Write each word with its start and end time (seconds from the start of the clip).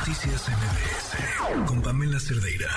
Noticias 0.00 0.48
MBS 0.48 1.68
con 1.68 1.82
Pamela 1.82 2.18
Cerdeira. 2.18 2.72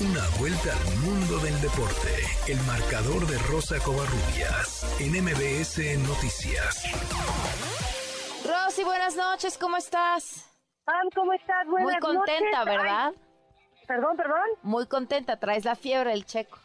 Una 0.00 0.24
vuelta 0.40 0.72
al 0.72 0.96
mundo 1.04 1.36
del 1.44 1.60
deporte. 1.60 2.08
El 2.48 2.56
marcador 2.64 3.28
de 3.28 3.36
Rosa 3.52 3.76
Covarrubias 3.84 4.80
en 4.98 5.12
MBS 5.20 5.76
Noticias. 6.08 6.88
Rosy, 8.48 8.82
buenas 8.82 9.14
noches, 9.14 9.58
¿cómo 9.58 9.76
estás? 9.76 10.48
Pam, 10.84 11.10
¿cómo 11.14 11.34
estás? 11.34 11.66
Buenas 11.66 11.92
Muy 11.92 12.00
contenta, 12.00 12.64
noches. 12.64 12.76
¿verdad? 12.76 13.12
Ay, 13.12 13.84
perdón, 13.86 14.16
perdón. 14.16 14.48
Muy 14.62 14.86
contenta, 14.86 15.38
traes 15.38 15.66
la 15.66 15.76
fiebre 15.76 16.12
del 16.12 16.24
checo. 16.24 16.58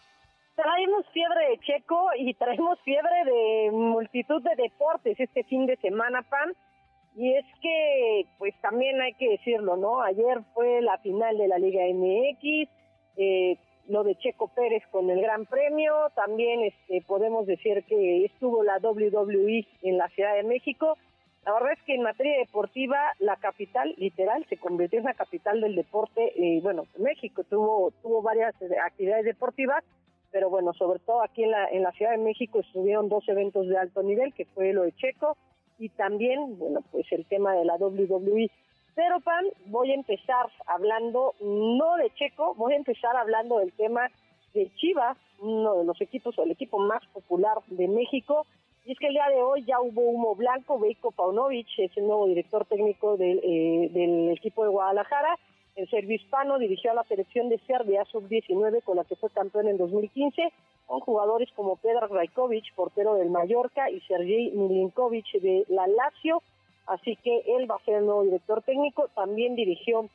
Traemos 0.55 1.05
fiebre 1.11 1.49
de 1.49 1.59
Checo 1.59 2.07
y 2.17 2.33
traemos 2.35 2.79
fiebre 2.85 3.25
de 3.25 3.71
multitud 3.73 4.41
de 4.41 4.55
deportes 4.55 5.19
este 5.19 5.43
fin 5.43 5.65
de 5.65 5.75
semana, 5.81 6.21
Pam. 6.21 6.53
Y 7.15 7.33
es 7.33 7.45
que, 7.61 8.25
pues 8.37 8.53
también 8.61 8.99
hay 9.01 9.13
que 9.13 9.29
decirlo, 9.29 9.77
¿no? 9.77 10.01
Ayer 10.01 10.41
fue 10.53 10.81
la 10.81 10.97
final 10.97 11.37
de 11.37 11.47
la 11.47 11.57
Liga 11.57 11.83
MX, 11.85 12.69
eh, 13.15 13.57
lo 13.87 14.03
de 14.03 14.15
Checo 14.15 14.49
Pérez 14.49 14.83
con 14.91 15.09
el 15.09 15.21
Gran 15.21 15.45
Premio, 15.45 15.93
también 16.13 16.63
este, 16.63 17.01
podemos 17.07 17.45
decir 17.45 17.85
que 17.85 18.25
estuvo 18.25 18.63
la 18.63 18.79
WWE 18.79 19.65
en 19.83 19.97
la 19.97 20.09
Ciudad 20.09 20.35
de 20.35 20.43
México. 20.43 20.97
La 21.45 21.53
verdad 21.53 21.73
es 21.73 21.83
que 21.83 21.95
en 21.95 22.01
materia 22.01 22.37
deportiva, 22.39 22.97
la 23.19 23.37
capital, 23.37 23.93
literal, 23.97 24.45
se 24.49 24.57
convirtió 24.57 24.99
en 24.99 25.05
la 25.05 25.13
capital 25.13 25.61
del 25.61 25.75
deporte. 25.75 26.33
Eh, 26.35 26.59
bueno, 26.61 26.83
México 26.97 27.45
tuvo, 27.45 27.91
tuvo 28.01 28.21
varias 28.23 28.59
eh, 28.61 28.75
actividades 28.83 29.23
deportivas, 29.23 29.85
pero 30.31 30.49
bueno, 30.49 30.73
sobre 30.73 30.99
todo 30.99 31.21
aquí 31.21 31.45
en 31.45 31.51
la, 31.51 31.69
en 31.69 31.83
la 31.83 31.93
Ciudad 31.93 32.11
de 32.11 32.17
México 32.17 32.59
estuvieron 32.59 33.07
dos 33.07 33.23
eventos 33.29 33.69
de 33.69 33.77
alto 33.77 34.03
nivel, 34.03 34.33
que 34.33 34.43
fue 34.45 34.73
lo 34.73 34.83
de 34.83 34.91
Checo 34.93 35.37
y 35.77 35.89
también, 35.89 36.57
bueno, 36.57 36.81
pues 36.91 37.05
el 37.11 37.25
tema 37.25 37.53
de 37.53 37.65
la 37.65 37.75
WWE. 37.75 38.49
Pero, 38.95 39.19
Pan, 39.19 39.45
voy 39.65 39.91
a 39.91 39.95
empezar 39.95 40.47
hablando, 40.67 41.35
no 41.41 41.95
de 41.97 42.09
Checo, 42.15 42.55
voy 42.55 42.73
a 42.73 42.77
empezar 42.77 43.15
hablando 43.17 43.59
del 43.59 43.73
tema 43.73 44.09
de 44.53 44.71
Chivas, 44.75 45.17
uno 45.39 45.75
de 45.75 45.83
los 45.83 45.99
equipos 45.99 46.37
o 46.39 46.43
el 46.43 46.51
equipo 46.51 46.79
más 46.79 47.05
popular 47.07 47.57
de 47.67 47.87
México. 47.87 48.45
Y 48.85 48.93
es 48.93 48.99
que 48.99 49.07
el 49.07 49.13
día 49.13 49.27
de 49.29 49.41
hoy 49.41 49.65
ya 49.65 49.81
hubo 49.81 50.01
humo 50.01 50.35
blanco, 50.35 50.79
Veiko 50.79 51.11
Paunovic 51.11 51.67
es 51.77 51.95
el 51.97 52.07
nuevo 52.07 52.27
director 52.27 52.65
técnico 52.65 53.17
del, 53.17 53.41
eh, 53.43 53.89
del 53.91 54.29
equipo 54.29 54.63
de 54.63 54.69
Guadalajara. 54.69 55.37
El 55.75 55.89
serbio 55.89 56.15
hispano 56.15 56.57
dirigió 56.57 56.91
a 56.91 56.93
la 56.93 57.03
selección 57.03 57.49
de 57.49 57.59
Serbia 57.67 58.05
sub-19 58.05 58.81
con 58.83 58.95
la 58.95 59.03
que 59.03 59.17
fue 59.17 59.29
campeón 59.31 59.67
en 59.67 59.77
2015, 59.77 60.53
con 60.85 60.99
jugadores 60.99 61.49
como 61.55 61.77
Pedro 61.77 62.07
Rajkovic, 62.07 62.73
portero 62.75 63.15
del 63.15 63.29
Mallorca, 63.29 63.89
y 63.89 63.99
Sergei 64.01 64.51
Milinkovic 64.51 65.31
de 65.41 65.65
la 65.69 65.87
Lazio. 65.87 66.41
Así 66.85 67.15
que 67.17 67.43
él 67.47 67.69
va 67.69 67.75
a 67.75 67.85
ser 67.85 67.95
el 67.95 68.05
nuevo 68.05 68.23
director 68.23 68.61
técnico. 68.61 69.07
También 69.15 69.55
dirigió 69.55 70.07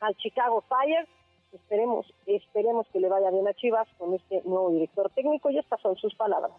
al 0.00 0.14
Chicago 0.16 0.62
Fire. 0.68 1.08
Esperemos, 1.52 2.06
esperemos 2.26 2.86
que 2.92 3.00
le 3.00 3.08
vaya 3.08 3.30
bien 3.30 3.48
a 3.48 3.54
Chivas 3.54 3.88
con 3.98 4.14
este 4.14 4.42
nuevo 4.44 4.70
director 4.70 5.10
técnico. 5.10 5.50
Y 5.50 5.58
estas 5.58 5.80
son 5.80 5.96
sus 5.96 6.14
palabras. 6.14 6.52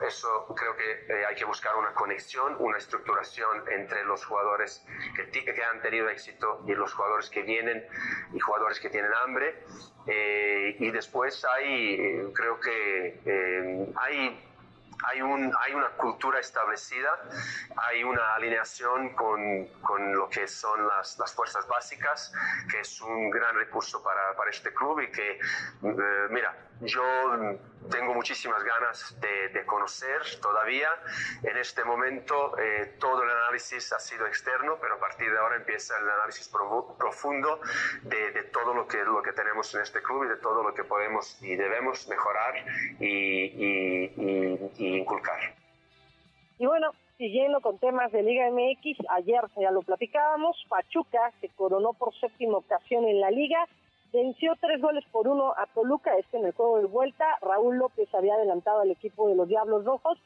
Eso 0.00 0.46
creo 0.56 0.74
que 0.74 1.06
eh, 1.08 1.26
hay 1.26 1.34
que 1.34 1.44
buscar 1.44 1.76
una 1.76 1.92
conexión, 1.92 2.56
una 2.58 2.78
estructuración 2.78 3.68
entre 3.68 4.04
los 4.04 4.24
jugadores 4.24 4.84
que, 5.14 5.30
que 5.30 5.64
han 5.64 5.80
tenido 5.82 6.08
éxito 6.08 6.64
y 6.66 6.74
los 6.74 6.92
jugadores 6.94 7.28
que 7.30 7.42
vienen 7.42 7.86
y 8.32 8.40
jugadores 8.40 8.80
que 8.80 8.88
tienen 8.88 9.12
hambre. 9.22 9.64
Eh, 10.06 10.76
y 10.78 10.90
después 10.90 11.44
hay, 11.44 12.32
creo 12.34 12.58
que 12.58 13.20
eh, 13.24 13.92
hay 13.96 14.48
hay, 15.04 15.22
un, 15.22 15.52
hay 15.58 15.74
una 15.74 15.90
cultura 15.90 16.40
establecida, 16.40 17.10
hay 17.76 18.04
una 18.04 18.34
alineación 18.34 19.14
con, 19.14 19.66
con 19.80 20.14
lo 20.14 20.28
que 20.28 20.46
son 20.46 20.86
las, 20.86 21.18
las 21.18 21.34
fuerzas 21.34 21.66
básicas, 21.66 22.32
que 22.70 22.80
es 22.80 23.00
un 23.00 23.30
gran 23.30 23.54
recurso 23.56 24.02
para, 24.02 24.34
para 24.36 24.50
este 24.50 24.72
club 24.72 25.00
y 25.00 25.10
que, 25.10 25.32
eh, 25.32 26.26
mira, 26.30 26.56
yo 26.84 27.02
tengo 27.90 28.14
muchísimas 28.14 28.62
ganas 28.64 29.18
de, 29.20 29.48
de 29.48 29.66
conocer 29.66 30.20
todavía. 30.40 30.88
En 31.42 31.56
este 31.56 31.84
momento 31.84 32.56
eh, 32.58 32.96
todo 33.00 33.22
el 33.22 33.30
análisis 33.30 33.92
ha 33.92 33.98
sido 33.98 34.26
externo, 34.26 34.78
pero 34.80 34.94
a 34.94 34.98
partir 34.98 35.30
de 35.30 35.38
ahora 35.38 35.56
empieza 35.56 35.98
el 35.98 36.08
análisis 36.08 36.52
profu- 36.52 36.96
profundo 36.96 37.60
de, 38.02 38.30
de 38.32 38.42
todo 38.44 38.74
lo 38.74 38.86
que, 38.86 38.98
lo 39.04 39.22
que 39.22 39.32
tenemos 39.32 39.74
en 39.74 39.82
este 39.82 40.02
club 40.02 40.24
y 40.24 40.28
de 40.28 40.36
todo 40.36 40.62
lo 40.62 40.72
que 40.74 40.84
podemos 40.84 41.42
y 41.42 41.56
debemos 41.56 42.06
mejorar 42.08 42.54
y, 43.00 43.06
y- 43.06 44.12
y- 44.16 44.70
y 44.78 44.96
inculcar. 44.98 45.54
Y 46.58 46.66
bueno, 46.66 46.92
siguiendo 47.18 47.60
con 47.60 47.78
temas 47.78 48.12
de 48.12 48.22
Liga 48.22 48.48
MX, 48.50 48.98
ayer 49.10 49.40
ya 49.60 49.70
lo 49.70 49.82
platicábamos, 49.82 50.56
Pachuca 50.68 51.32
se 51.40 51.48
coronó 51.50 51.92
por 51.92 52.14
séptima 52.20 52.58
ocasión 52.58 53.04
en 53.04 53.20
la 53.20 53.30
liga, 53.30 53.66
venció 54.12 54.54
tres 54.60 54.80
goles 54.80 55.04
por 55.10 55.28
uno 55.28 55.52
a 55.56 55.66
Toluca, 55.74 56.16
este 56.16 56.38
en 56.38 56.46
el 56.46 56.52
juego 56.52 56.78
de 56.78 56.86
vuelta, 56.86 57.24
Raúl 57.40 57.78
López 57.78 58.12
había 58.14 58.34
adelantado 58.34 58.80
al 58.80 58.90
equipo 58.90 59.28
de 59.28 59.34
los 59.34 59.48
Diablos 59.48 59.84
Rojos, 59.84 60.18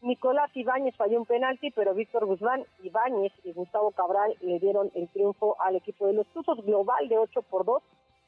Nicolás 0.00 0.50
Ibáñez 0.54 0.96
falló 0.96 1.18
un 1.18 1.26
penalti, 1.26 1.70
pero 1.70 1.94
Víctor 1.94 2.26
Guzmán, 2.26 2.64
Ibáñez 2.82 3.32
y 3.44 3.52
Gustavo 3.52 3.92
Cabral 3.92 4.34
le 4.40 4.58
dieron 4.58 4.90
el 4.94 5.08
triunfo 5.08 5.56
al 5.60 5.76
equipo 5.76 6.06
de 6.06 6.14
los 6.14 6.26
Tuzos, 6.28 6.64
global 6.64 7.08
de 7.08 7.18
8 7.18 7.42
por 7.42 7.64
2, 7.64 7.82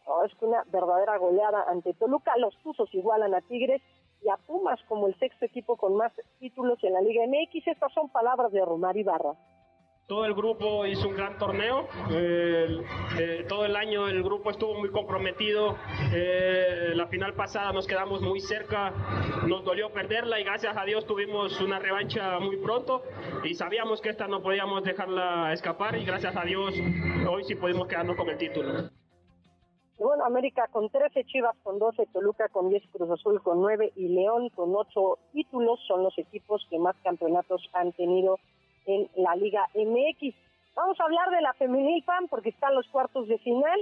Oh, 0.06 0.22
es 0.25 0.32
una 0.42 0.62
verdadera 0.64 1.16
goleada 1.16 1.64
ante 1.66 1.94
Toluca, 1.94 2.36
los 2.36 2.54
Tuzos 2.58 2.92
igualan 2.92 3.34
a 3.34 3.41
Tigres 3.41 3.81
y 4.22 4.28
a 4.28 4.36
Pumas 4.36 4.78
como 4.86 5.06
el 5.06 5.19
sexto 5.19 5.46
equipo 5.46 5.76
con 5.76 5.96
más 5.96 6.12
títulos 6.41 6.78
en 6.82 6.92
la 6.92 7.00
Liga 7.00 7.25
MX. 7.26 7.69
Estas 7.69 7.92
son 7.92 8.10
palabras 8.10 8.52
de 8.52 8.64
Romar 8.64 8.96
Ibarra. 8.96 9.34
Todo 10.06 10.26
el 10.26 10.34
grupo 10.34 10.84
hizo 10.84 11.09
un 11.09 11.16
gran 11.16 11.38
torneo. 11.38 11.88
eh, 12.10 12.82
eh, 13.19 13.47
todo 13.48 13.65
el 13.65 13.75
año 13.75 14.06
el 14.06 14.22
grupo 14.22 14.50
estuvo 14.50 14.75
muy 14.75 14.91
comprometido. 14.91 15.76
eh, 16.12 16.92
la 16.94 17.06
final 17.06 17.32
pasada 17.32 17.72
nos 17.72 17.87
quedamos 17.87 18.20
muy 18.20 18.41
cerca. 18.41 18.93
Nos 19.47 19.64
dolió 19.64 19.91
perderla 19.93 20.38
y 20.38 20.44
gracias 20.44 20.76
a 20.76 20.84
Dios 20.84 21.06
tuvimos 21.06 21.59
una 21.62 21.78
revancha 21.78 22.38
muy 22.38 22.59
pronto. 22.59 23.03
Y 23.44 23.54
sabíamos 23.54 24.03
que 24.03 24.10
esta 24.10 24.28
no 24.28 24.43
podíamos 24.43 24.84
dejarla 24.84 25.54
escapar. 25.54 25.97
Y 25.97 26.04
gracias 26.04 26.37
a 26.37 26.44
Dios 26.44 26.75
hoy 27.26 27.44
sí 27.44 27.54
pudimos 27.54 27.88
quedarnos 27.88 28.16
con 28.16 28.28
el 28.28 28.37
título. 28.37 28.91
Bueno, 29.97 30.25
América 30.26 30.69
con 30.70 30.91
13, 30.91 31.25
Chivas 31.25 31.56
con 31.62 31.78
12, 31.78 32.06
Toluca 32.12 32.48
con 32.50 32.69
10, 32.69 32.82
Cruz 32.93 33.10
Azul 33.10 33.41
con 33.43 33.62
9 33.62 33.93
y 33.97 34.09
León 34.09 34.50
con 34.50 34.75
8 34.75 35.19
títulos 35.32 35.81
son 35.87 36.03
los 36.03 36.19
equipos 36.19 36.66
que 36.69 36.78
más 36.78 36.94
campeonatos 37.03 37.62
han 37.72 37.93
tenido 37.93 38.38
en 38.87 39.09
la 39.17 39.34
Liga 39.37 39.69
MX. 39.75 40.34
Vamos 40.75 40.99
a 41.00 41.05
hablar 41.05 41.31
de 41.31 41.41
la 41.41 41.53
femenil 41.55 42.03
PAN 42.05 42.27
porque 42.28 42.49
están 42.50 42.75
los 42.75 42.87
cuartos 42.89 43.28
de 43.28 43.39
final. 43.39 43.81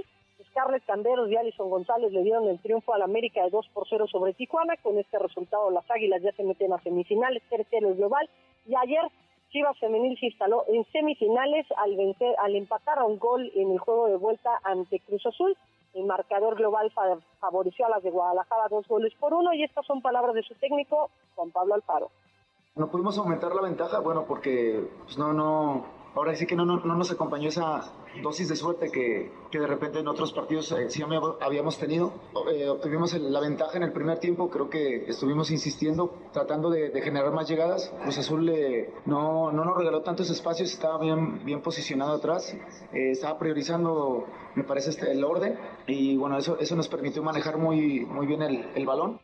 Scarlett 0.49 0.83
Camberos 0.85 1.29
y 1.31 1.35
Alison 1.37 1.69
González 1.69 2.11
le 2.11 2.21
dieron 2.23 2.47
el 2.47 2.59
triunfo 2.59 2.93
al 2.93 3.01
América 3.01 3.43
de 3.43 3.49
2 3.49 3.67
por 3.73 3.87
0 3.87 4.07
sobre 4.07 4.33
Tijuana. 4.33 4.75
Con 4.77 4.97
este 4.99 5.17
resultado 5.19 5.71
las 5.71 5.89
Águilas 5.89 6.21
ya 6.21 6.31
se 6.33 6.43
meten 6.43 6.73
a 6.73 6.79
semifinales, 6.81 7.41
tercero 7.49 7.95
global. 7.95 8.29
Y 8.67 8.75
ayer 8.75 9.01
Chivas 9.51 9.77
Femenil 9.79 10.17
se 10.19 10.27
instaló 10.27 10.65
en 10.67 10.83
semifinales 10.91 11.65
al 11.77 11.95
vencer, 11.95 12.35
al 12.39 12.55
empatar 12.55 12.99
a 12.99 13.05
un 13.05 13.17
gol 13.19 13.51
en 13.55 13.71
el 13.71 13.79
juego 13.79 14.07
de 14.07 14.15
vuelta 14.17 14.59
ante 14.63 14.99
Cruz 14.99 15.25
Azul. 15.25 15.55
El 15.93 16.05
marcador 16.05 16.55
global 16.55 16.89
fa- 16.91 17.19
favoreció 17.39 17.85
a 17.85 17.89
las 17.89 18.03
de 18.03 18.09
Guadalajara 18.09 18.67
dos 18.69 18.87
goles 18.87 19.13
por 19.19 19.33
uno 19.33 19.53
y 19.53 19.63
estas 19.63 19.85
son 19.85 20.01
palabras 20.01 20.33
de 20.33 20.41
su 20.43 20.55
técnico, 20.55 21.09
Juan 21.35 21.51
Pablo 21.51 21.75
Alfaro. 21.75 22.09
No 22.75 22.89
pudimos 22.89 23.15
aumentar 23.19 23.53
la 23.53 23.61
ventaja, 23.61 23.99
bueno, 23.99 24.25
porque 24.27 24.83
pues, 25.03 25.15
no, 25.19 25.31
no, 25.31 25.85
ahora 26.15 26.35
sí 26.35 26.47
que 26.47 26.55
no, 26.55 26.65
no, 26.65 26.77
no 26.77 26.95
nos 26.95 27.11
acompañó 27.11 27.49
esa 27.49 27.93
dosis 28.23 28.49
de 28.49 28.55
suerte 28.55 28.89
que, 28.89 29.31
que 29.51 29.59
de 29.59 29.67
repente 29.67 29.99
en 29.99 30.07
otros 30.07 30.33
partidos 30.33 30.71
eh, 30.71 30.89
sí 30.89 31.03
hab- 31.03 31.37
habíamos 31.39 31.77
tenido. 31.77 32.13
Eh, 32.51 32.67
obtuvimos 32.67 33.13
la 33.13 33.39
ventaja 33.41 33.77
en 33.77 33.83
el 33.83 33.91
primer 33.91 34.17
tiempo, 34.17 34.49
creo 34.49 34.71
que 34.71 35.05
estuvimos 35.07 35.51
insistiendo, 35.51 36.15
tratando 36.31 36.71
de, 36.71 36.89
de 36.89 37.01
generar 37.03 37.31
más 37.31 37.47
llegadas. 37.47 37.93
Cruz 38.01 38.17
Azul 38.17 38.49
eh, 38.49 38.91
no, 39.05 39.51
no 39.51 39.65
nos 39.65 39.77
regaló 39.77 40.01
tantos 40.01 40.31
espacios, 40.31 40.73
estaba 40.73 40.97
bien, 40.97 41.45
bien 41.45 41.61
posicionado 41.61 42.13
atrás, 42.15 42.57
eh, 42.91 43.11
estaba 43.11 43.37
priorizando, 43.37 44.25
me 44.55 44.63
parece, 44.63 44.89
este, 44.89 45.11
el 45.11 45.23
orden 45.23 45.59
y 45.85 46.17
bueno, 46.17 46.39
eso, 46.39 46.57
eso 46.59 46.75
nos 46.75 46.87
permitió 46.87 47.21
manejar 47.21 47.59
muy, 47.59 48.03
muy 48.03 48.25
bien 48.25 48.41
el, 48.41 48.65
el 48.73 48.85
balón. 48.87 49.19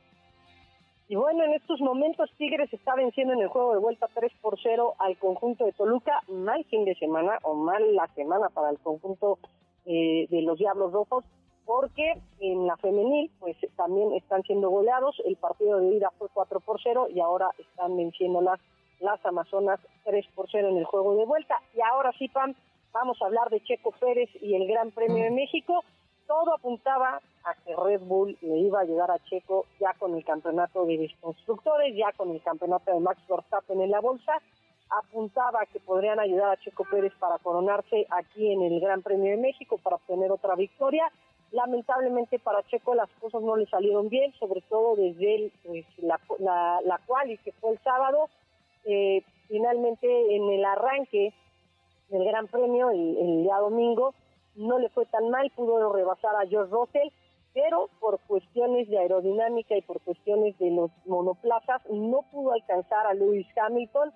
Y 1.09 1.15
bueno, 1.15 1.43
en 1.43 1.53
estos 1.55 1.81
momentos 1.81 2.29
Tigres 2.37 2.71
está 2.71 2.93
venciendo 2.93 3.33
en 3.33 3.41
el 3.41 3.47
juego 3.47 3.73
de 3.73 3.79
vuelta 3.79 4.07
3 4.13 4.31
por 4.43 4.59
0 4.61 4.93
al 4.99 5.17
conjunto 5.17 5.65
de 5.65 5.71
Toluca. 5.71 6.21
Mal 6.27 6.63
fin 6.65 6.85
de 6.85 6.93
semana 6.93 7.39
o 7.41 7.55
mal 7.55 7.95
la 7.95 8.05
semana 8.13 8.49
para 8.49 8.69
el 8.69 8.77
conjunto 8.77 9.39
eh, 9.87 10.27
de 10.29 10.41
los 10.43 10.59
Diablos 10.59 10.93
Rojos 10.93 11.25
porque 11.65 12.13
en 12.39 12.67
la 12.67 12.77
femenil 12.77 13.31
pues 13.39 13.57
también 13.75 14.13
están 14.13 14.43
siendo 14.43 14.69
goleados. 14.69 15.19
El 15.25 15.35
partido 15.35 15.79
de 15.79 15.95
ida 15.95 16.11
fue 16.19 16.27
4 16.31 16.59
por 16.59 16.79
0 16.79 17.07
y 17.09 17.19
ahora 17.21 17.49
están 17.57 17.97
venciendo 17.97 18.39
las, 18.41 18.59
las 18.99 19.23
Amazonas 19.25 19.79
3 20.05 20.27
por 20.35 20.47
0 20.51 20.69
en 20.69 20.77
el 20.77 20.85
juego 20.85 21.15
de 21.15 21.25
vuelta. 21.25 21.55
Y 21.75 21.81
ahora 21.81 22.11
sí, 22.19 22.27
Pam, 22.27 22.53
vamos 22.93 23.19
a 23.23 23.25
hablar 23.25 23.49
de 23.49 23.61
Checo 23.61 23.93
Pérez 23.99 24.29
y 24.43 24.53
el 24.53 24.67
Gran 24.67 24.91
Premio 24.91 25.23
de 25.23 25.31
México 25.31 25.83
todo 26.29 26.53
apuntaba 26.53 27.19
a 27.43 27.55
que 27.55 27.75
Red 27.75 28.01
Bull 28.01 28.37
le 28.41 28.57
iba 28.59 28.81
a 28.81 28.83
llegar 28.83 29.09
a 29.09 29.17
Checo 29.25 29.65
ya 29.79 29.95
con 29.95 30.13
el 30.13 30.23
campeonato 30.23 30.85
de 30.85 31.11
constructores, 31.19 31.95
ya 31.95 32.11
con 32.15 32.29
el 32.29 32.41
campeonato 32.43 32.93
de 32.93 32.99
Max 32.99 33.19
Verstappen 33.27 33.81
en 33.81 33.89
la 33.89 33.99
bolsa, 33.99 34.39
apuntaba 34.91 35.65
que 35.65 35.79
podrían 35.79 36.19
ayudar 36.19 36.51
a 36.51 36.57
Checo 36.57 36.85
Pérez 36.85 37.13
para 37.19 37.39
coronarse 37.39 38.05
aquí 38.11 38.51
en 38.51 38.61
el 38.61 38.79
Gran 38.79 39.01
Premio 39.01 39.31
de 39.31 39.37
México 39.37 39.79
para 39.79 39.95
obtener 39.95 40.31
otra 40.31 40.53
victoria. 40.53 41.11
Lamentablemente 41.51 42.37
para 42.37 42.61
Checo 42.67 42.93
las 42.93 43.09
cosas 43.19 43.41
no 43.41 43.55
le 43.55 43.65
salieron 43.65 44.07
bien, 44.07 44.31
sobre 44.33 44.61
todo 44.61 44.95
desde 44.97 45.35
el, 45.35 45.51
pues, 45.65 45.85
la, 45.97 46.19
la, 46.37 46.79
la 46.85 46.99
cual 47.07 47.31
y 47.31 47.39
que 47.39 47.53
fue 47.53 47.71
el 47.71 47.79
sábado. 47.79 48.29
Eh, 48.85 49.23
finalmente 49.47 50.35
en 50.35 50.47
el 50.47 50.63
arranque 50.63 51.33
del 52.09 52.23
Gran 52.23 52.45
Premio, 52.47 52.91
el 52.91 53.43
día 53.43 53.57
domingo, 53.57 54.13
no 54.59 54.77
le 54.77 54.89
fue 54.89 55.05
tan 55.07 55.29
mal, 55.29 55.49
pudo 55.55 55.91
rebasar 55.91 56.35
a 56.35 56.47
George 56.47 56.71
Russell, 56.71 57.09
pero 57.53 57.89
por 57.99 58.19
cuestiones 58.27 58.87
de 58.89 58.99
aerodinámica 58.99 59.75
y 59.75 59.81
por 59.81 59.99
cuestiones 60.01 60.57
de 60.59 60.69
los 60.71 60.91
monoplazas 61.05 61.81
no 61.89 62.21
pudo 62.31 62.51
alcanzar 62.51 63.07
a 63.07 63.13
Lewis 63.13 63.47
Hamilton 63.57 64.13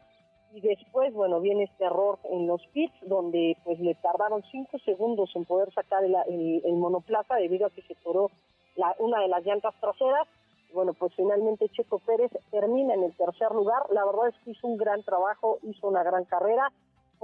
y 0.53 0.61
después, 0.61 1.11
bueno, 1.13 1.39
viene 1.39 1.63
este 1.63 1.85
error 1.85 2.19
en 2.29 2.45
los 2.45 2.61
pits 2.67 2.93
donde 3.01 3.57
pues 3.63 3.79
le 3.79 3.95
tardaron 3.95 4.43
cinco 4.51 4.77
segundos 4.79 5.31
en 5.35 5.45
poder 5.45 5.73
sacar 5.73 6.03
el, 6.03 6.15
el, 6.63 6.73
monoplaza 6.73 7.35
debido 7.35 7.65
a 7.65 7.69
que 7.71 7.81
se 7.81 7.95
toró 7.95 8.29
la, 8.75 8.95
una 8.99 9.19
de 9.19 9.29
las 9.29 9.43
llantas 9.43 9.73
traseras. 9.81 10.27
Bueno, 10.71 10.93
pues 10.93 11.11
finalmente 11.15 11.69
Checo 11.69 11.99
Pérez 11.99 12.31
termina 12.51 12.93
en 12.93 13.03
el 13.03 13.15
tercer 13.15 13.51
lugar. 13.51 13.81
La 13.89 14.05
verdad 14.05 14.27
es 14.27 14.35
que 14.43 14.51
hizo 14.51 14.67
un 14.67 14.77
gran 14.77 15.01
trabajo, 15.01 15.57
hizo 15.63 15.87
una 15.87 16.03
gran 16.03 16.25
carrera. 16.25 16.71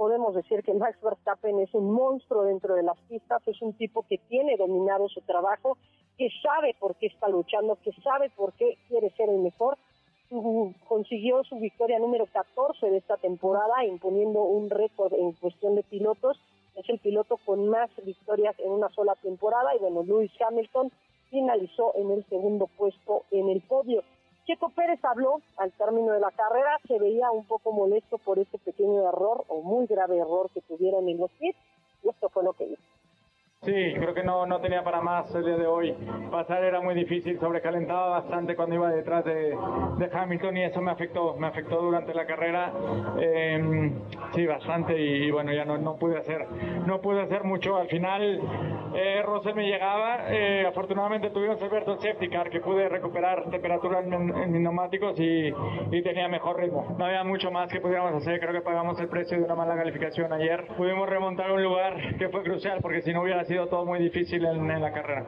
Podemos 0.00 0.34
decir 0.34 0.62
que 0.62 0.72
Max 0.72 0.98
Verstappen 1.02 1.60
es 1.60 1.74
un 1.74 1.92
monstruo 1.92 2.44
dentro 2.44 2.74
de 2.74 2.82
las 2.82 2.96
pistas, 3.00 3.46
es 3.46 3.60
un 3.60 3.74
tipo 3.74 4.02
que 4.08 4.16
tiene 4.16 4.56
dominado 4.56 5.10
su 5.10 5.20
trabajo, 5.20 5.76
que 6.16 6.30
sabe 6.42 6.74
por 6.80 6.94
qué 6.96 7.08
está 7.08 7.28
luchando, 7.28 7.76
que 7.84 7.92
sabe 8.02 8.30
por 8.30 8.54
qué 8.54 8.78
quiere 8.88 9.10
ser 9.10 9.28
el 9.28 9.40
mejor 9.40 9.76
consiguió 10.88 11.44
su 11.44 11.56
victoria 11.56 11.98
número 11.98 12.24
14 12.32 12.88
de 12.88 12.96
esta 12.96 13.18
temporada, 13.18 13.84
imponiendo 13.84 14.40
un 14.40 14.70
récord 14.70 15.12
en 15.12 15.32
cuestión 15.32 15.74
de 15.74 15.82
pilotos. 15.82 16.40
Es 16.76 16.88
el 16.88 16.98
piloto 16.98 17.36
con 17.44 17.68
más 17.68 17.90
victorias 18.02 18.58
en 18.60 18.70
una 18.70 18.88
sola 18.94 19.14
temporada 19.16 19.76
y 19.76 19.80
bueno, 19.80 20.02
Lewis 20.02 20.32
Hamilton 20.40 20.90
finalizó 21.28 21.92
en 21.96 22.10
el 22.10 22.24
segundo 22.30 22.68
puesto 22.78 23.24
en 23.30 23.50
el 23.50 23.60
podio. 23.60 24.02
Checo 24.46 24.70
Pérez 24.70 25.04
habló 25.04 25.40
al 25.58 25.72
término 25.72 26.12
de 26.12 26.20
la 26.20 26.30
carrera, 26.30 26.78
se 26.86 26.98
veía 26.98 27.30
un 27.30 27.44
poco 27.44 27.72
molesto 27.72 28.18
por 28.18 28.38
ese 28.38 28.58
pequeño 28.58 29.08
error 29.08 29.44
o 29.48 29.62
muy 29.62 29.86
grave 29.86 30.18
error 30.18 30.50
que 30.52 30.62
tuvieron 30.62 31.08
en 31.08 31.18
los 31.18 31.30
pits 31.32 31.58
y 32.02 32.08
esto 32.08 32.28
fue 32.30 32.42
lo 32.42 32.52
que 32.54 32.64
hizo. 32.64 32.89
Sí, 33.62 33.74
creo 33.94 34.14
que 34.14 34.22
no, 34.22 34.46
no 34.46 34.58
tenía 34.62 34.82
para 34.82 35.02
más 35.02 35.34
el 35.34 35.44
día 35.44 35.58
de 35.58 35.66
hoy. 35.66 35.94
Pasar 36.30 36.64
era 36.64 36.80
muy 36.80 36.94
difícil, 36.94 37.38
sobrecalentaba 37.38 38.08
bastante 38.08 38.56
cuando 38.56 38.76
iba 38.76 38.90
detrás 38.90 39.22
de, 39.26 39.54
de 39.98 40.10
Hamilton 40.10 40.56
y 40.56 40.62
eso 40.62 40.80
me 40.80 40.90
afectó, 40.90 41.36
me 41.36 41.48
afectó 41.48 41.82
durante 41.82 42.14
la 42.14 42.24
carrera. 42.24 42.72
Eh, 43.20 43.92
sí, 44.34 44.46
bastante 44.46 44.98
y, 44.98 45.30
bueno, 45.30 45.52
ya 45.52 45.66
no, 45.66 45.76
no 45.76 45.96
pude 45.96 46.16
hacer, 46.16 46.46
no 46.86 47.02
pude 47.02 47.20
hacer 47.20 47.44
mucho. 47.44 47.76
Al 47.76 47.88
final, 47.88 48.40
eh, 48.94 49.22
Russell 49.26 49.54
me 49.54 49.66
llegaba. 49.66 50.32
Eh, 50.32 50.64
afortunadamente 50.66 51.28
tuvimos 51.28 51.60
Alberto 51.60 51.96
Safety 51.96 52.30
Car 52.30 52.48
que 52.48 52.60
pude 52.60 52.88
recuperar 52.88 53.50
temperatura 53.50 54.00
en, 54.00 54.10
en, 54.14 54.52
mis 54.52 54.62
neumáticos 54.62 55.20
y, 55.20 55.52
y, 55.90 56.02
tenía 56.02 56.28
mejor 56.28 56.58
ritmo. 56.58 56.96
No 56.98 57.04
había 57.04 57.24
mucho 57.24 57.50
más 57.50 57.70
que 57.70 57.78
pudiéramos 57.78 58.14
hacer. 58.14 58.40
Creo 58.40 58.54
que 58.54 58.62
pagamos 58.62 58.98
el 59.00 59.08
precio 59.08 59.36
de 59.36 59.44
una 59.44 59.54
mala 59.54 59.76
calificación 59.76 60.32
ayer. 60.32 60.66
Pudimos 60.78 61.06
remontar 61.06 61.52
un 61.52 61.62
lugar 61.62 62.16
que 62.16 62.30
fue 62.30 62.42
crucial 62.42 62.78
porque 62.80 63.02
si 63.02 63.12
no 63.12 63.20
hubiera 63.20 63.44
sido 63.50 63.66
todo 63.66 63.84
muy 63.84 63.98
difícil 63.98 64.44
en, 64.46 64.80
la 64.80 64.92
carrera. 64.92 65.26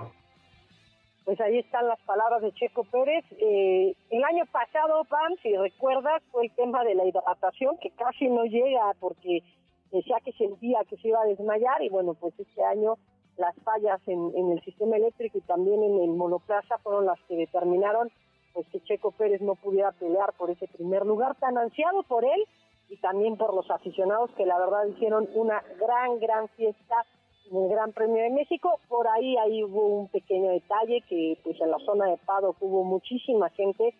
Pues 1.25 1.41
ahí 1.41 1.59
están 1.59 1.89
las 1.89 2.01
palabras 2.03 2.41
de 2.41 2.53
Checo 2.53 2.85
Pérez. 2.85 3.25
Eh, 3.33 3.97
el 4.11 4.25
año 4.25 4.45
pasado, 4.47 5.05
Pam, 5.05 5.35
si 5.43 5.57
recuerdas, 5.57 6.23
fue 6.31 6.45
el 6.45 6.55
tema 6.55 6.85
de 6.85 6.95
la 6.95 7.05
hidratación, 7.05 7.79
que 7.79 7.91
casi 7.91 8.29
no 8.29 8.45
llega 8.45 8.93
porque 9.01 9.41
decía 9.91 10.19
que 10.25 10.33
sentía 10.33 10.79
que 10.89 10.97
se 10.99 11.09
iba 11.09 11.21
a 11.21 11.27
desmayar 11.27 11.83
y 11.83 11.89
bueno, 11.89 12.15
pues 12.15 12.33
este 12.39 12.63
año 12.65 12.95
las 13.39 13.57
fallas 13.65 14.01
en, 14.07 14.33
en, 14.37 14.53
el 14.53 14.63
sistema 14.63 14.97
eléctrico 14.97 15.39
y 15.39 15.43
también 15.43 15.83
en 15.83 16.01
el 16.01 16.11
monoplaza 16.11 16.79
fueron 16.79 17.07
las 17.07 17.19
que 17.27 17.35
determinaron 17.35 18.09
pues 18.53 18.67
que 18.69 18.81
Checo 18.83 19.11
Pérez 19.11 19.41
no 19.41 19.57
pudiera 19.57 19.91
pelear 19.93 20.33
por 20.35 20.51
ese 20.51 20.69
primer 20.69 21.05
lugar 21.07 21.35
tan 21.37 21.59
ansiado 21.59 22.03
por 22.05 22.25
él 22.25 22.45
y 22.89 22.97
también 22.99 23.37
por 23.37 23.55
los 23.55 23.71
aficionados 23.71 24.31
que 24.33 24.47
la 24.47 24.59
verdad 24.59 24.87
hicieron 24.87 25.29
una 25.35 25.63
gran, 25.81 26.21
gran 26.21 26.49
fiesta 26.51 27.05
el 27.53 27.69
Gran 27.69 27.93
Premio 27.93 28.23
de 28.23 28.31
México. 28.31 28.79
Por 28.89 29.07
ahí 29.09 29.37
ahí 29.37 29.63
hubo 29.65 29.87
un 29.87 30.09
pequeño 30.09 30.51
detalle 30.51 31.03
que 31.09 31.39
pues 31.45 31.61
en 31.61 31.71
la 31.71 31.79
zona 31.81 32.07
de 32.07 32.17
Paddock 32.19 32.57
hubo 32.61 32.85
muchísima 32.85 33.51
gente. 33.51 33.95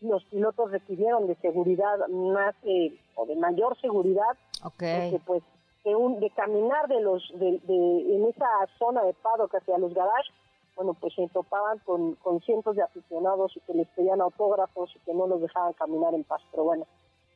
Los 0.00 0.24
pilotos 0.24 0.70
requirieron 0.70 1.26
de 1.26 1.34
seguridad 1.36 2.08
más 2.08 2.54
eh, 2.64 2.98
o 3.14 3.26
de 3.26 3.36
mayor 3.36 3.78
seguridad, 3.80 4.36
okay. 4.62 5.10
porque 5.10 5.24
pues 5.24 5.42
de, 5.84 5.94
un, 5.94 6.20
de 6.20 6.30
caminar 6.30 6.88
de 6.88 7.00
los 7.00 7.22
de, 7.34 7.60
de, 7.62 8.16
en 8.16 8.24
esa 8.26 8.46
zona 8.78 9.02
de 9.04 9.14
Paddock 9.14 9.54
hacia 9.54 9.78
los 9.78 9.94
garages, 9.94 10.32
bueno 10.76 10.94
pues 10.94 11.14
se 11.14 11.28
topaban 11.28 11.78
con, 11.80 12.14
con 12.16 12.40
cientos 12.40 12.76
de 12.76 12.82
aficionados 12.82 13.56
y 13.56 13.60
que 13.60 13.74
les 13.74 13.88
pedían 13.88 14.20
autógrafos 14.20 14.90
y 14.96 14.98
que 15.00 15.14
no 15.14 15.26
los 15.26 15.40
dejaban 15.40 15.72
caminar 15.74 16.14
en 16.14 16.24
paz. 16.24 16.42
Pero 16.50 16.64
bueno, 16.64 16.86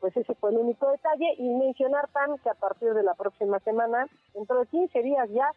pues 0.01 0.17
ese 0.17 0.35
fue 0.35 0.51
el 0.51 0.59
único 0.59 0.91
detalle 0.91 1.35
y 1.39 1.49
mencionar 1.49 2.09
tan 2.09 2.39
que 2.39 2.51
a 2.51 2.55
partir 2.55 2.95
de 2.95 3.03
la 3.03 3.15
próxima 3.15 3.59
semana, 3.61 4.07
dentro 4.35 4.61
de 4.61 4.67
15 4.67 5.03
días 5.03 5.29
ya 5.31 5.53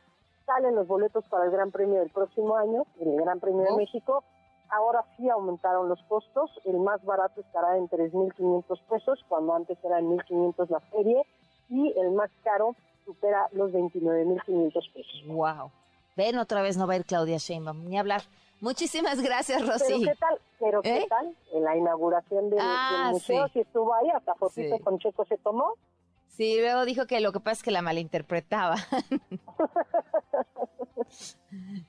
salen 0.46 0.76
los 0.76 0.88
boletos 0.88 1.24
para 1.30 1.46
el 1.46 1.52
Gran 1.52 1.72
Premio 1.72 2.00
del 2.00 2.10
próximo 2.10 2.56
año, 2.56 2.86
el 3.00 3.16
Gran 3.18 3.40
Premio 3.40 3.64
de 3.64 3.76
México. 3.78 4.24
Ahora 4.70 5.04
sí 5.18 5.30
aumentaron 5.30 5.90
los 5.90 6.02
costos, 6.04 6.50
el 6.66 6.78
más 6.78 7.04
barato 7.04 7.42
estará 7.42 7.78
en 7.78 7.90
3.500 7.90 8.82
pesos, 8.90 9.20
cuando 9.28 9.54
antes 9.54 9.78
era 9.84 10.00
en 10.00 10.10
1.500 10.18 10.70
la 10.70 10.80
serie, 10.92 11.26
y 11.70 11.94
el 11.98 12.12
más 12.12 12.30
caro 12.44 12.76
supera 13.06 13.48
los 13.52 13.72
29.500 13.72 14.94
pesos. 14.94 15.24
¡Wow! 15.28 15.72
Ven, 16.16 16.38
otra 16.38 16.62
vez 16.62 16.78
no 16.78 16.88
va 16.88 16.94
a 16.94 16.98
ir 16.98 17.06
Claudia 17.06 17.38
Sheinbaum, 17.38 17.86
ni 17.86 17.98
hablar. 17.98 18.22
Muchísimas 18.62 19.20
gracias, 19.22 19.66
Rosy. 19.68 19.86
Pero 20.06 20.12
qué 20.14 20.16
tal, 20.20 20.40
pero 20.60 20.82
qué 20.82 20.98
¿Eh? 21.00 21.06
tal, 21.10 21.36
en 21.54 21.64
la 21.64 21.76
inauguración 21.76 22.50
del, 22.50 22.60
Ah, 22.62 23.02
del 23.06 23.14
museo, 23.14 23.48
sí. 23.48 23.54
si 23.54 23.60
estuvo 23.62 23.94
ahí, 23.94 24.10
hasta 24.16 24.34
fotito 24.36 24.78
Sí. 24.78 24.84
con 24.84 24.98
Checo 25.00 25.26
se 25.26 25.38
tomó. 25.40 25.74
Sí, 26.30 26.58
luego 26.62 26.86
dijo 26.86 27.08
que 27.08 27.20
lo 27.20 27.34
que 27.34 27.40
pasa 27.42 27.54
es 27.58 27.64
que 27.64 27.72
la 27.72 27.82
malinterpretaba. 27.82 28.76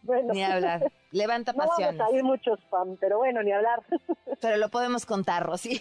Bueno, 0.02 0.32
ni 0.32 0.42
hablar. 0.42 0.90
Levanta 1.12 1.52
no 1.52 1.58
vamos 1.58 1.78
a 2.00 2.10
ir 2.10 2.24
muchos 2.24 2.58
fan, 2.70 2.96
pero 3.00 3.18
bueno, 3.18 3.42
ni 3.42 3.52
hablar. 3.52 3.82
Pero 4.40 4.56
lo 4.56 4.68
podemos 4.68 5.06
contar, 5.06 5.44
Rosy. 5.46 5.80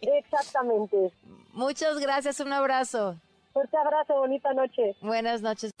Exactamente. 0.00 1.10
Muchas 1.52 1.98
gracias, 1.98 2.38
un 2.38 2.52
abrazo. 2.52 3.16
Fuerte 3.52 3.76
abrazo, 3.76 4.14
bonita 4.18 4.52
noche. 4.52 4.94
Buenas 5.00 5.42
noches. 5.42 5.72